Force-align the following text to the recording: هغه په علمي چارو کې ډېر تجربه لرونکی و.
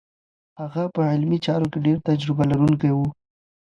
هغه 0.59 0.83
په 0.95 1.01
علمي 1.11 1.39
چارو 1.45 1.71
کې 1.71 1.79
ډېر 1.85 1.97
تجربه 2.09 2.43
لرونکی 2.51 2.91
و. 2.93 2.99